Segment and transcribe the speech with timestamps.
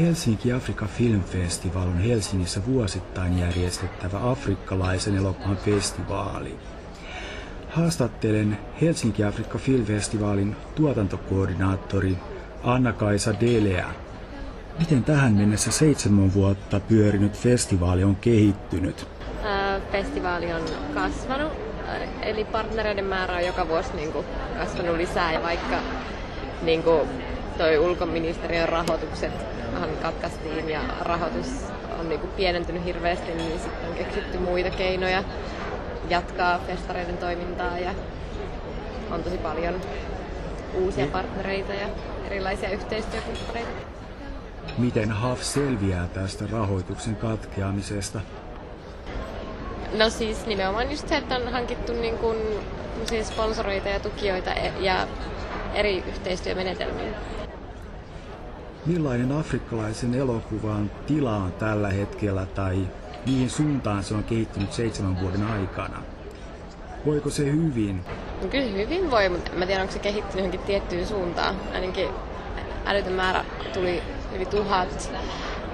[0.00, 6.58] Helsinki Afrika Film Festival on Helsingissä vuosittain järjestettävä afrikkalaisen elokuvan festivaali.
[7.70, 12.18] Haastattelen Helsinki Afrikka Film Festivalin tuotantokoordinaattori
[12.62, 13.90] Anna-Kaisa Delea.
[14.78, 19.06] Miten tähän mennessä seitsemän vuotta pyörinyt festivaali on kehittynyt?
[19.92, 20.62] Festivaali on
[20.94, 21.52] kasvanut,
[22.22, 24.26] eli partnereiden määrä on joka vuosi niin kuin,
[24.58, 25.32] kasvanut lisää.
[25.32, 25.76] Ja vaikka
[26.62, 27.08] niin kuin,
[27.58, 29.32] toi ulkoministeriön rahoitukset
[30.02, 31.46] katkaistiin ja rahoitus
[32.00, 35.24] on niin kuin, pienentynyt hirveästi, niin sitten on keksitty muita keinoja
[36.08, 37.90] jatkaa festareiden toimintaa ja
[39.10, 39.80] on tosi paljon
[40.74, 41.86] uusia partnereita ja
[42.26, 43.70] erilaisia yhteistyökumppaneita.
[44.78, 48.20] Miten HAF selviää tästä rahoituksen katkeamisesta?
[49.98, 52.38] No siis nimenomaan just se, että on hankittu niin kuin,
[53.04, 55.06] siis sponsoreita ja tukijoita e- ja
[55.74, 57.14] eri yhteistyömenetelmiä.
[58.86, 62.78] Millainen afrikkalaisen elokuvan tila on tällä hetkellä tai
[63.26, 66.02] mihin suuntaan se on kehittynyt seitsemän vuoden aikana?
[67.06, 68.04] Voiko se hyvin?
[68.42, 71.56] No kyllä hyvin voi, mutta mä tiedän, onko se kehittynyt johonkin tiettyyn suuntaan.
[71.74, 72.08] Ainakin
[72.86, 74.02] älytön määrä tuli
[74.36, 75.10] yli tuhat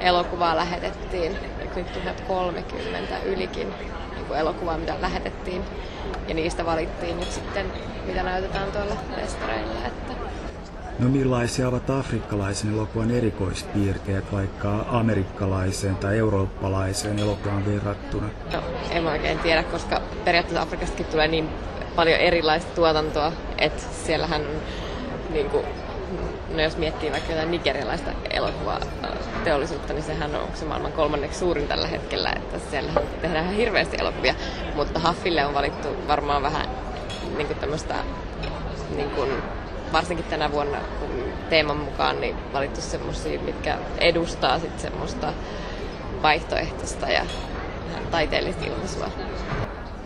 [0.00, 5.62] elokuvaa lähetettiin, nyt 1030 ylikin niin elokuvaa, mitä lähetettiin.
[6.28, 7.66] Ja niistä valittiin nyt sitten,
[8.06, 9.86] mitä näytetään tuolla festareilla.
[9.86, 10.29] Että...
[11.00, 18.26] No millaisia ovat afrikkalaisen elokuvan erikoispiirteet vaikka amerikkalaiseen tai eurooppalaiseen elokuvaan verrattuna?
[18.52, 21.48] No, en mä oikein tiedä, koska periaatteessa Afrikastakin tulee niin
[21.96, 24.42] paljon erilaista tuotantoa, että siellähän
[25.30, 25.66] niin kuin,
[26.54, 31.86] no jos miettii vaikka jotain nigerialaista elokuvateollisuutta, niin sehän on se maailman kolmanneksi suurin tällä
[31.86, 32.92] hetkellä, että siellä
[33.22, 34.34] tehdään ihan hirveästi elokuvia,
[34.74, 36.66] mutta Haffille on valittu varmaan vähän
[37.36, 37.94] niin kuin tämmöistä,
[38.96, 39.30] niin kuin,
[39.92, 41.08] varsinkin tänä vuonna kun
[41.50, 45.32] teeman mukaan, niin valittu semmoisia, mitkä edustaa sitten semmoista
[46.22, 47.26] vaihtoehtoista ja
[48.10, 49.08] taiteellista ilmaisua.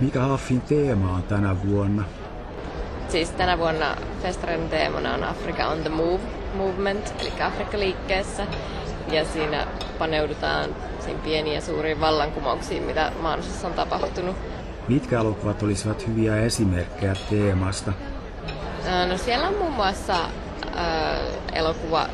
[0.00, 2.04] Mikä Haffin teema on tänä vuonna?
[3.08, 6.20] Siis tänä vuonna festarin teemana on Africa on the Move
[6.54, 8.46] movement, eli Afrikka liikkeessä.
[9.12, 9.66] Ja siinä
[9.98, 14.36] paneudutaan siinä pieniin ja suuriin vallankumouksiin, mitä maailmassa on tapahtunut.
[14.88, 17.92] Mitkä elokuvat olisivat hyviä esimerkkejä teemasta?
[19.08, 21.18] No siellä on muun muassa äh,
[21.52, 22.06] elokuva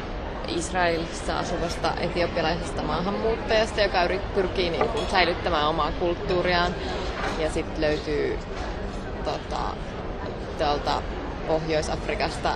[0.49, 3.99] Israelissa asuvasta etiopialaisesta maahanmuuttajasta, joka
[4.35, 6.75] pyrkii niin kuin, säilyttämään omaa kulttuuriaan.
[7.39, 8.39] Ja sitten löytyy
[9.25, 9.61] tota,
[10.59, 11.03] tuolta
[11.47, 12.53] Pohjois-Afrikasta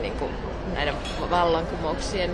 [0.00, 0.32] niin kuin
[0.74, 0.94] näiden
[1.30, 2.30] vallankumouksien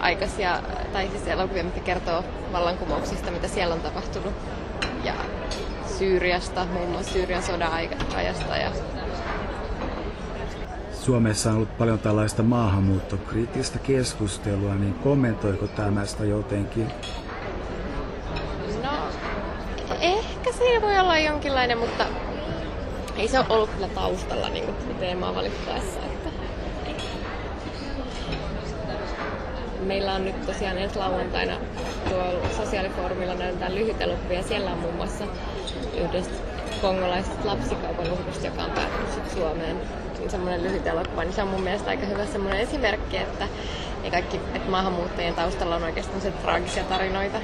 [0.00, 0.62] aikaisia,
[0.92, 4.34] tai siis elokuvia, mitkä kertoo vallankumouksista, mitä siellä on tapahtunut.
[5.04, 5.14] Ja
[5.98, 7.72] Syyriasta, muun muassa Syyrian sodan
[8.16, 8.56] ajasta.
[8.56, 8.72] Ja...
[10.92, 16.92] Suomessa on ollut paljon tällaista maahanmuuttokriittistä keskustelua, niin kommentoiko tämä sitä jotenkin?
[18.82, 18.90] No,
[20.00, 22.06] ehkä siinä voi olla jonkinlainen, mutta
[23.16, 26.00] ei se ole ollut kyllä taustalla niin teemaa valittaessa.
[26.00, 26.47] Että...
[29.86, 31.56] Meillä on nyt tosiaan ensi lauantaina
[32.08, 34.42] tuolla sosiaalifoorumilla näytetään elokuvia.
[34.42, 35.24] Siellä on muun muassa
[36.04, 36.34] yhdestä
[36.80, 39.76] kongolaisesta lapsikaupan uhrista, joka on päätynyt Suomeen.
[40.28, 43.48] Semmoinen lyhyt elokuva, niin se on mun mielestä aika hyvä semmoinen esimerkki, että
[44.04, 47.38] ei kaikki, että maahanmuuttajien taustalla on oikeastaan se traagisia tarinoita.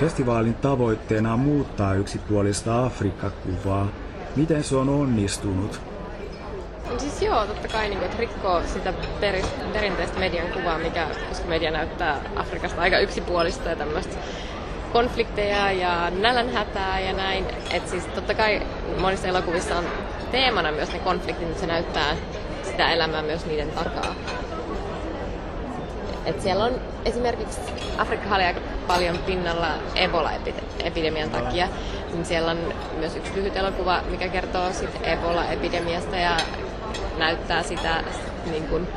[0.00, 3.88] Festivaalin tavoitteena on muuttaa yksipuolista Afrikka-kuvaa
[4.36, 5.93] Miten se on onnistunut?
[6.98, 11.48] Siis joo, totta kai niin kuin, että rikkoo sitä peri, perinteistä median kuvaa, mikä, koska
[11.48, 14.16] media näyttää Afrikasta aika yksipuolista ja tämmöistä
[14.92, 17.46] konflikteja ja nälänhätää ja näin.
[17.70, 18.62] Että siis totta kai
[18.98, 19.84] monissa elokuvissa on
[20.30, 22.16] teemana myös ne konfliktit, mutta se näyttää
[22.62, 24.14] sitä elämää myös niiden takaa.
[26.26, 27.60] Et siellä on esimerkiksi
[27.98, 31.68] Afrikka oli aika paljon pinnalla Ebola-epidemian takia,
[32.12, 36.36] niin siellä on myös yksi lyhyt elokuva, mikä kertoo sit Ebola-epidemiasta ja
[37.18, 38.04] näyttää sitä
[38.50, 38.88] niin kuin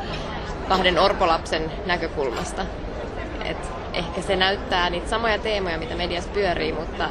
[0.70, 2.66] kahden orpolapsen näkökulmasta.
[3.46, 3.58] Et
[3.94, 7.10] ehkä se näyttää niitä samoja teemoja, mitä mediassa pyörii, mutta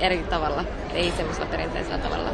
[0.00, 0.64] eri tavalla,
[0.94, 2.30] ei semmoisella perinteisellä tavalla.